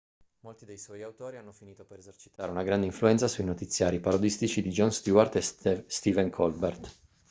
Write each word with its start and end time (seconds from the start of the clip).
molti 0.39 0.65
dei 0.65 0.79
suoi 0.79 1.03
autori 1.03 1.37
hanno 1.37 1.51
finito 1.51 1.85
per 1.85 1.99
esercitare 1.99 2.49
una 2.49 2.63
grande 2.63 2.87
influenza 2.87 3.27
sui 3.27 3.43
notiziari 3.43 3.99
parodistici 3.99 4.63
di 4.63 4.71
jon 4.71 4.91
stewart 4.91 5.35
e 5.35 5.83
stephen 5.85 6.31
colbert 6.31 6.89